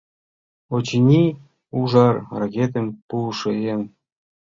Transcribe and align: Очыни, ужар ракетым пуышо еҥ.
Очыни, 0.75 1.23
ужар 1.79 2.15
ракетым 2.39 2.87
пуышо 3.07 3.51
еҥ. 3.73 3.81